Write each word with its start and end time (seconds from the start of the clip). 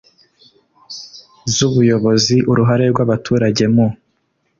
z 1.53 1.55
ubuyobozi 1.67 2.37
uruhare 2.51 2.85
rw 2.91 2.99
abaturage 3.05 3.63
mu 3.73 3.87